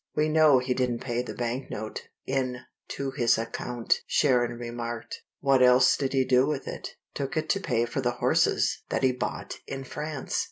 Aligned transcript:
"We 0.15 0.29
know 0.29 0.57
he 0.57 0.73
didn't 0.73 1.01
pay 1.03 1.21
the 1.21 1.35
bank 1.35 1.69
note 1.69 2.07
in 2.25 2.61
to 2.87 3.11
his 3.11 3.37
account," 3.37 4.01
Sharon 4.07 4.53
remarked. 4.57 5.21
"What 5.41 5.61
else 5.61 5.95
did 5.95 6.13
he 6.13 6.25
do 6.25 6.47
with 6.47 6.67
it? 6.67 6.95
Took 7.13 7.37
it 7.37 7.49
to 7.49 7.59
pay 7.59 7.85
for 7.85 8.01
the 8.01 8.13
horses 8.13 8.81
that 8.89 9.03
he 9.03 9.11
bought 9.11 9.59
in 9.67 9.83
France! 9.83 10.39